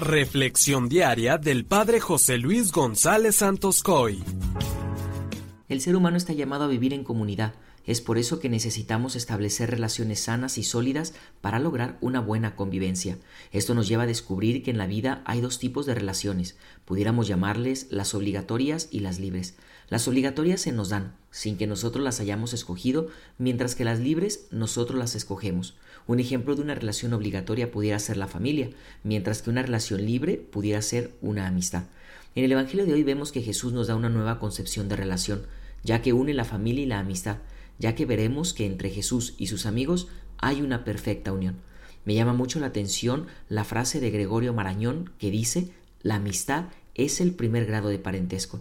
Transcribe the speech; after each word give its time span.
Reflexión 0.00 0.88
diaria 0.88 1.36
del 1.36 1.66
Padre 1.66 2.00
José 2.00 2.38
Luis 2.38 2.72
González 2.72 3.36
Santos 3.36 3.82
Coy. 3.82 4.24
El 5.68 5.82
ser 5.82 5.94
humano 5.94 6.16
está 6.16 6.32
llamado 6.32 6.64
a 6.64 6.68
vivir 6.68 6.94
en 6.94 7.04
comunidad. 7.04 7.52
Es 7.84 8.00
por 8.00 8.16
eso 8.16 8.40
que 8.40 8.48
necesitamos 8.48 9.14
establecer 9.14 9.70
relaciones 9.70 10.20
sanas 10.20 10.56
y 10.56 10.62
sólidas 10.62 11.12
para 11.42 11.58
lograr 11.58 11.98
una 12.00 12.20
buena 12.20 12.56
convivencia. 12.56 13.18
Esto 13.52 13.74
nos 13.74 13.88
lleva 13.88 14.04
a 14.04 14.06
descubrir 14.06 14.62
que 14.62 14.70
en 14.70 14.78
la 14.78 14.86
vida 14.86 15.22
hay 15.26 15.42
dos 15.42 15.58
tipos 15.58 15.84
de 15.84 15.94
relaciones. 15.94 16.56
Pudiéramos 16.86 17.28
llamarles 17.28 17.88
las 17.90 18.14
obligatorias 18.14 18.88
y 18.90 19.00
las 19.00 19.18
libres. 19.18 19.58
Las 19.90 20.08
obligatorias 20.08 20.62
se 20.62 20.72
nos 20.72 20.88
dan, 20.88 21.14
sin 21.30 21.56
que 21.56 21.66
nosotros 21.66 22.04
las 22.04 22.20
hayamos 22.20 22.52
escogido, 22.52 23.08
mientras 23.38 23.74
que 23.74 23.84
las 23.84 24.00
libres 24.00 24.46
nosotros 24.50 24.98
las 24.98 25.14
escogemos. 25.14 25.76
Un 26.06 26.20
ejemplo 26.20 26.56
de 26.56 26.62
una 26.62 26.74
relación 26.74 27.12
obligatoria 27.12 27.70
pudiera 27.70 27.98
ser 27.98 28.16
la 28.16 28.26
familia, 28.26 28.70
mientras 29.04 29.42
que 29.42 29.50
una 29.50 29.62
relación 29.62 30.04
libre 30.04 30.36
pudiera 30.36 30.82
ser 30.82 31.12
una 31.20 31.46
amistad. 31.46 31.84
En 32.34 32.44
el 32.44 32.52
Evangelio 32.52 32.86
de 32.86 32.94
hoy 32.94 33.02
vemos 33.02 33.32
que 33.32 33.42
Jesús 33.42 33.72
nos 33.72 33.86
da 33.86 33.96
una 33.96 34.08
nueva 34.08 34.38
concepción 34.38 34.88
de 34.88 34.96
relación 34.96 35.42
ya 35.82 36.02
que 36.02 36.12
une 36.12 36.34
la 36.34 36.44
familia 36.44 36.84
y 36.84 36.86
la 36.86 36.98
amistad, 36.98 37.38
ya 37.78 37.94
que 37.94 38.06
veremos 38.06 38.52
que 38.52 38.66
entre 38.66 38.90
Jesús 38.90 39.34
y 39.38 39.46
sus 39.46 39.66
amigos 39.66 40.08
hay 40.38 40.62
una 40.62 40.84
perfecta 40.84 41.32
unión. 41.32 41.56
Me 42.04 42.14
llama 42.14 42.32
mucho 42.32 42.60
la 42.60 42.66
atención 42.66 43.26
la 43.48 43.64
frase 43.64 44.00
de 44.00 44.10
Gregorio 44.10 44.52
Marañón 44.52 45.12
que 45.18 45.30
dice, 45.30 45.70
la 46.02 46.16
amistad 46.16 46.66
es 46.94 47.20
el 47.20 47.34
primer 47.34 47.66
grado 47.66 47.88
de 47.88 47.98
parentesco. 47.98 48.60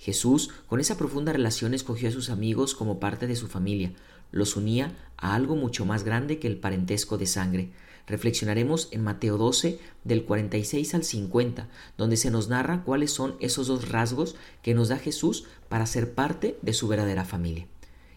Jesús, 0.00 0.48
con 0.66 0.80
esa 0.80 0.96
profunda 0.96 1.30
relación, 1.30 1.74
escogió 1.74 2.08
a 2.08 2.12
sus 2.12 2.30
amigos 2.30 2.74
como 2.74 2.98
parte 2.98 3.26
de 3.26 3.36
su 3.36 3.48
familia, 3.48 3.92
los 4.32 4.56
unía 4.56 4.96
a 5.18 5.34
algo 5.34 5.56
mucho 5.56 5.84
más 5.84 6.04
grande 6.04 6.38
que 6.38 6.48
el 6.48 6.56
parentesco 6.56 7.18
de 7.18 7.26
sangre. 7.26 7.68
Reflexionaremos 8.06 8.88
en 8.92 9.04
Mateo 9.04 9.36
12 9.36 9.78
del 10.04 10.24
46 10.24 10.94
al 10.94 11.04
50, 11.04 11.68
donde 11.98 12.16
se 12.16 12.30
nos 12.30 12.48
narra 12.48 12.82
cuáles 12.82 13.10
son 13.10 13.36
esos 13.40 13.66
dos 13.66 13.90
rasgos 13.90 14.36
que 14.62 14.72
nos 14.72 14.88
da 14.88 14.96
Jesús 14.96 15.44
para 15.68 15.84
ser 15.84 16.14
parte 16.14 16.56
de 16.62 16.72
su 16.72 16.88
verdadera 16.88 17.26
familia. 17.26 17.66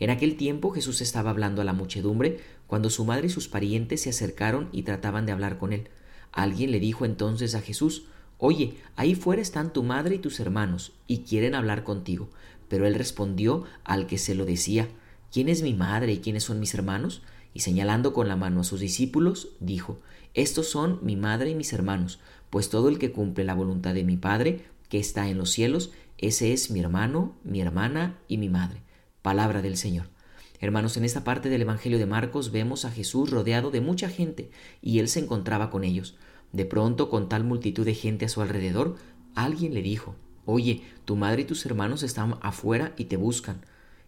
En 0.00 0.10
aquel 0.10 0.36
tiempo 0.36 0.72
Jesús 0.72 1.00
estaba 1.00 1.30
hablando 1.30 1.62
a 1.62 1.64
la 1.64 1.74
muchedumbre 1.74 2.40
cuando 2.66 2.90
su 2.90 3.04
madre 3.04 3.28
y 3.28 3.30
sus 3.30 3.46
parientes 3.46 4.02
se 4.02 4.10
acercaron 4.10 4.68
y 4.72 4.82
trataban 4.82 5.26
de 5.26 5.32
hablar 5.32 5.58
con 5.58 5.72
él. 5.72 5.88
Alguien 6.32 6.72
le 6.72 6.80
dijo 6.80 7.04
entonces 7.04 7.54
a 7.54 7.60
Jesús, 7.60 8.06
Oye, 8.38 8.76
ahí 8.96 9.14
fuera 9.14 9.42
están 9.42 9.72
tu 9.72 9.82
madre 9.82 10.14
y 10.14 10.18
tus 10.18 10.40
hermanos, 10.40 10.92
y 11.06 11.18
quieren 11.18 11.54
hablar 11.54 11.84
contigo. 11.84 12.30
Pero 12.68 12.86
él 12.86 12.94
respondió 12.94 13.64
al 13.84 14.06
que 14.06 14.18
se 14.18 14.34
lo 14.34 14.44
decía, 14.44 14.88
¿Quién 15.30 15.48
es 15.48 15.62
mi 15.62 15.74
madre 15.74 16.12
y 16.12 16.18
quiénes 16.18 16.44
son 16.44 16.60
mis 16.60 16.74
hermanos? 16.74 17.22
y 17.54 17.60
señalando 17.60 18.12
con 18.12 18.28
la 18.28 18.36
mano 18.36 18.60
a 18.60 18.64
sus 18.64 18.80
discípulos, 18.80 19.48
dijo, 19.58 19.98
Estos 20.34 20.68
son 20.68 21.00
mi 21.02 21.16
madre 21.16 21.50
y 21.50 21.54
mis 21.54 21.72
hermanos, 21.72 22.20
pues 22.50 22.68
todo 22.70 22.88
el 22.88 22.98
que 22.98 23.10
cumple 23.10 23.44
la 23.44 23.54
voluntad 23.54 23.94
de 23.94 24.04
mi 24.04 24.16
Padre, 24.16 24.64
que 24.88 24.98
está 24.98 25.28
en 25.28 25.38
los 25.38 25.50
cielos, 25.50 25.90
ese 26.18 26.52
es 26.52 26.70
mi 26.70 26.80
hermano, 26.80 27.36
mi 27.44 27.60
hermana 27.60 28.18
y 28.28 28.38
mi 28.38 28.48
madre. 28.48 28.82
Palabra 29.22 29.62
del 29.62 29.76
Señor. 29.76 30.06
Hermanos, 30.60 30.96
en 30.96 31.04
esta 31.04 31.24
parte 31.24 31.48
del 31.48 31.62
Evangelio 31.62 31.98
de 31.98 32.06
Marcos 32.06 32.50
vemos 32.50 32.84
a 32.84 32.90
Jesús 32.90 33.30
rodeado 33.30 33.70
de 33.70 33.80
mucha 33.80 34.08
gente, 34.08 34.50
y 34.82 34.98
él 34.98 35.08
se 35.08 35.20
encontraba 35.20 35.70
con 35.70 35.84
ellos. 35.84 36.16
De 36.52 36.64
pronto, 36.64 37.10
con 37.10 37.28
tal 37.28 37.44
multitud 37.44 37.84
de 37.84 37.94
gente 37.94 38.24
a 38.24 38.28
su 38.28 38.40
alrededor, 38.40 38.96
alguien 39.34 39.74
le 39.74 39.82
dijo, 39.82 40.14
Oye, 40.50 40.82
tu 41.04 41.14
madre 41.14 41.42
y 41.42 41.44
tus 41.44 41.66
hermanos 41.66 42.02
están 42.02 42.36
afuera 42.40 42.94
y 42.96 43.04
te 43.04 43.18
buscan. 43.18 43.60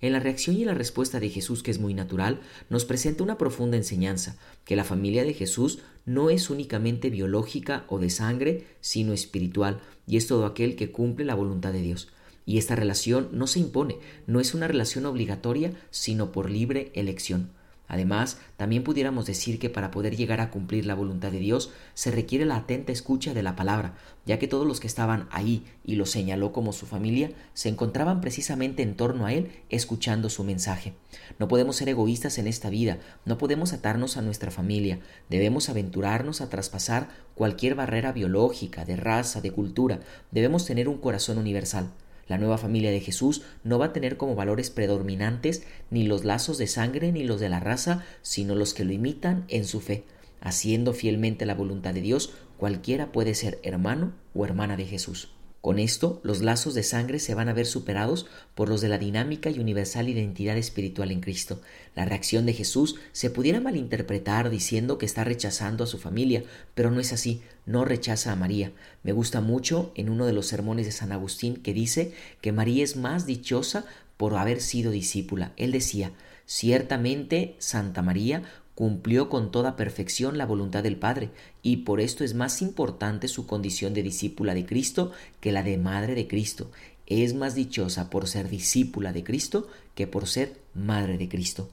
En 0.00 0.12
la 0.12 0.20
reacción 0.20 0.56
y 0.56 0.64
la 0.64 0.74
respuesta 0.74 1.18
de 1.18 1.28
Jesús, 1.28 1.64
que 1.64 1.72
es 1.72 1.80
muy 1.80 1.94
natural, 1.94 2.40
nos 2.70 2.84
presenta 2.84 3.24
una 3.24 3.38
profunda 3.38 3.76
enseñanza, 3.76 4.36
que 4.64 4.76
la 4.76 4.84
familia 4.84 5.24
de 5.24 5.34
Jesús 5.34 5.80
no 6.06 6.30
es 6.30 6.48
únicamente 6.50 7.10
biológica 7.10 7.84
o 7.88 7.98
de 7.98 8.08
sangre, 8.08 8.66
sino 8.80 9.12
espiritual, 9.12 9.80
y 10.06 10.16
es 10.16 10.28
todo 10.28 10.46
aquel 10.46 10.76
que 10.76 10.92
cumple 10.92 11.24
la 11.24 11.34
voluntad 11.34 11.72
de 11.72 11.82
Dios. 11.82 12.08
Y 12.46 12.58
esta 12.58 12.76
relación 12.76 13.30
no 13.32 13.48
se 13.48 13.58
impone, 13.58 13.98
no 14.28 14.38
es 14.38 14.54
una 14.54 14.68
relación 14.68 15.06
obligatoria, 15.06 15.72
sino 15.90 16.30
por 16.30 16.48
libre 16.48 16.92
elección. 16.94 17.50
Además, 17.88 18.38
también 18.58 18.84
pudiéramos 18.84 19.24
decir 19.24 19.58
que 19.58 19.70
para 19.70 19.90
poder 19.90 20.14
llegar 20.14 20.40
a 20.40 20.50
cumplir 20.50 20.84
la 20.84 20.94
voluntad 20.94 21.32
de 21.32 21.38
Dios 21.38 21.72
se 21.94 22.10
requiere 22.10 22.44
la 22.44 22.56
atenta 22.56 22.92
escucha 22.92 23.32
de 23.32 23.42
la 23.42 23.56
palabra, 23.56 23.96
ya 24.26 24.38
que 24.38 24.46
todos 24.46 24.66
los 24.66 24.78
que 24.78 24.86
estaban 24.86 25.26
ahí 25.30 25.64
y 25.84 25.96
lo 25.96 26.04
señaló 26.04 26.52
como 26.52 26.74
su 26.74 26.84
familia 26.84 27.30
se 27.54 27.70
encontraban 27.70 28.20
precisamente 28.20 28.82
en 28.82 28.94
torno 28.94 29.24
a 29.24 29.32
Él 29.32 29.50
escuchando 29.70 30.28
su 30.28 30.44
mensaje. 30.44 30.92
No 31.38 31.48
podemos 31.48 31.76
ser 31.76 31.88
egoístas 31.88 32.36
en 32.36 32.46
esta 32.46 32.68
vida, 32.68 32.98
no 33.24 33.38
podemos 33.38 33.72
atarnos 33.72 34.18
a 34.18 34.22
nuestra 34.22 34.50
familia, 34.50 35.00
debemos 35.30 35.70
aventurarnos 35.70 36.42
a 36.42 36.50
traspasar 36.50 37.08
cualquier 37.34 37.74
barrera 37.74 38.12
biológica, 38.12 38.84
de 38.84 38.96
raza, 38.96 39.40
de 39.40 39.50
cultura, 39.50 40.00
debemos 40.30 40.66
tener 40.66 40.88
un 40.88 40.98
corazón 40.98 41.38
universal. 41.38 41.90
La 42.28 42.38
nueva 42.38 42.58
familia 42.58 42.90
de 42.90 43.00
Jesús 43.00 43.42
no 43.64 43.78
va 43.78 43.86
a 43.86 43.92
tener 43.92 44.16
como 44.16 44.34
valores 44.34 44.70
predominantes 44.70 45.62
ni 45.90 46.04
los 46.04 46.24
lazos 46.24 46.58
de 46.58 46.66
sangre 46.66 47.10
ni 47.10 47.24
los 47.24 47.40
de 47.40 47.48
la 47.48 47.60
raza, 47.60 48.04
sino 48.22 48.54
los 48.54 48.74
que 48.74 48.84
lo 48.84 48.92
imitan 48.92 49.44
en 49.48 49.64
su 49.64 49.80
fe. 49.80 50.04
Haciendo 50.40 50.92
fielmente 50.92 51.46
la 51.46 51.54
voluntad 51.54 51.94
de 51.94 52.02
Dios, 52.02 52.34
cualquiera 52.58 53.10
puede 53.12 53.34
ser 53.34 53.58
hermano 53.62 54.12
o 54.34 54.44
hermana 54.44 54.76
de 54.76 54.84
Jesús. 54.84 55.30
Con 55.60 55.80
esto, 55.80 56.20
los 56.22 56.40
lazos 56.40 56.74
de 56.74 56.84
sangre 56.84 57.18
se 57.18 57.34
van 57.34 57.48
a 57.48 57.52
ver 57.52 57.66
superados 57.66 58.26
por 58.54 58.68
los 58.68 58.80
de 58.80 58.88
la 58.88 58.96
dinámica 58.96 59.50
y 59.50 59.58
universal 59.58 60.08
identidad 60.08 60.56
espiritual 60.56 61.10
en 61.10 61.20
Cristo. 61.20 61.60
La 61.96 62.04
reacción 62.04 62.46
de 62.46 62.52
Jesús 62.52 62.94
se 63.10 63.28
pudiera 63.28 63.60
malinterpretar 63.60 64.50
diciendo 64.50 64.98
que 64.98 65.06
está 65.06 65.24
rechazando 65.24 65.82
a 65.82 65.88
su 65.88 65.98
familia, 65.98 66.44
pero 66.74 66.92
no 66.92 67.00
es 67.00 67.12
así, 67.12 67.42
no 67.66 67.84
rechaza 67.84 68.30
a 68.30 68.36
María. 68.36 68.70
Me 69.02 69.12
gusta 69.12 69.40
mucho 69.40 69.90
en 69.96 70.10
uno 70.10 70.26
de 70.26 70.32
los 70.32 70.46
sermones 70.46 70.86
de 70.86 70.92
San 70.92 71.10
Agustín 71.10 71.56
que 71.56 71.74
dice 71.74 72.12
que 72.40 72.52
María 72.52 72.84
es 72.84 72.96
más 72.96 73.26
dichosa 73.26 73.84
por 74.16 74.36
haber 74.36 74.60
sido 74.60 74.92
discípula. 74.92 75.52
Él 75.56 75.72
decía, 75.72 76.12
ciertamente 76.46 77.56
Santa 77.58 78.00
María 78.02 78.42
cumplió 78.78 79.28
con 79.28 79.50
toda 79.50 79.74
perfección 79.74 80.38
la 80.38 80.46
voluntad 80.46 80.84
del 80.84 80.96
Padre, 80.96 81.32
y 81.62 81.78
por 81.78 82.00
esto 82.00 82.22
es 82.22 82.34
más 82.34 82.62
importante 82.62 83.26
su 83.26 83.44
condición 83.44 83.92
de 83.92 84.04
discípula 84.04 84.54
de 84.54 84.66
Cristo 84.66 85.10
que 85.40 85.50
la 85.50 85.64
de 85.64 85.78
madre 85.78 86.14
de 86.14 86.28
Cristo. 86.28 86.70
Es 87.04 87.34
más 87.34 87.56
dichosa 87.56 88.08
por 88.08 88.28
ser 88.28 88.48
discípula 88.48 89.12
de 89.12 89.24
Cristo 89.24 89.66
que 89.96 90.06
por 90.06 90.28
ser 90.28 90.60
madre 90.74 91.18
de 91.18 91.28
Cristo. 91.28 91.68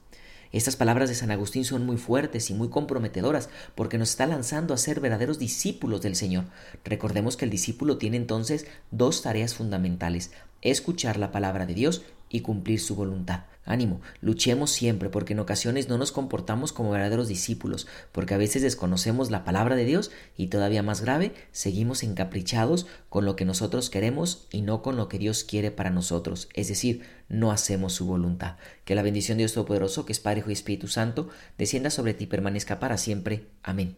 Estas 0.52 0.78
palabras 0.78 1.08
de 1.08 1.14
San 1.14 1.30
Agustín 1.30 1.64
son 1.64 1.86
muy 1.86 1.98
fuertes 1.98 2.50
y 2.50 2.56
muy 2.56 2.70
comprometedoras 2.70 3.50
porque 3.76 4.00
nos 4.00 4.10
está 4.10 4.26
lanzando 4.26 4.74
a 4.74 4.78
ser 4.78 5.00
verdaderos 5.00 5.38
discípulos 5.38 6.02
del 6.02 6.16
Señor. 6.16 6.46
Recordemos 6.84 7.38
que 7.38 7.46
el 7.46 7.52
discípulo 7.52 8.00
tiene 8.00 8.18
entonces 8.18 8.66
dos 8.90 9.22
tareas 9.22 9.54
fundamentales, 9.54 10.32
escuchar 10.64 11.18
la 11.18 11.32
palabra 11.32 11.68
de 11.68 11.76
Dios 11.76 12.02
y 12.30 12.42
cumplir 12.42 12.80
su 12.80 12.96
voluntad. 12.96 13.46
Ánimo, 13.66 14.00
luchemos 14.22 14.70
siempre 14.70 15.10
porque 15.10 15.34
en 15.34 15.40
ocasiones 15.40 15.90
no 15.90 15.98
nos 15.98 16.12
comportamos 16.12 16.72
como 16.72 16.92
verdaderos 16.92 17.28
discípulos, 17.28 17.88
porque 18.12 18.36
a 18.36 18.38
veces 18.38 18.62
desconocemos 18.62 19.32
la 19.32 19.44
palabra 19.44 19.76
de 19.76 19.86
Dios 19.86 20.12
y 20.38 20.48
todavía 20.48 20.84
más 20.84 21.02
grave, 21.02 21.34
seguimos 21.52 22.04
encaprichados 22.04 22.86
con 23.10 23.26
lo 23.26 23.36
que 23.36 23.44
nosotros 23.44 23.90
queremos 23.90 24.48
y 24.52 24.62
no 24.62 24.84
con 24.84 24.98
lo 24.98 25.10
que 25.10 25.18
Dios 25.18 25.44
quiere 25.44 25.72
para 25.72 25.90
nosotros, 25.90 26.48
es 26.54 26.68
decir, 26.68 27.02
no 27.28 27.52
hacemos 27.52 27.94
su 27.94 28.06
voluntad. 28.06 28.58
Que 28.84 28.94
la 28.94 29.02
bendición 29.02 29.38
de 29.38 29.44
Dios 29.44 29.54
Todopoderoso, 29.54 30.06
que 30.06 30.12
es 30.12 30.20
Padre, 30.20 30.42
Hijo 30.42 30.52
y 30.52 30.54
Espíritu 30.54 30.88
Santo, 30.88 31.30
descienda 31.58 31.90
sobre 31.90 32.14
ti 32.14 32.26
y 32.26 32.28
permanezca 32.28 32.80
para 32.80 32.98
siempre. 32.98 33.48
Amén. 33.64 33.94